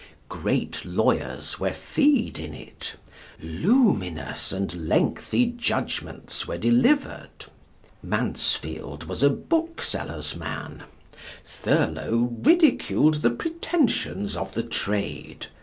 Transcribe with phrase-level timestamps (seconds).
[0.29, 2.95] Great lawyers were fee'd in it;
[3.39, 7.45] luminous and lengthy judgments were delivered.
[8.01, 10.85] Mansfield was a booksellers' man;
[11.45, 15.45] Thurlow ridiculed the pretensions of the Trade.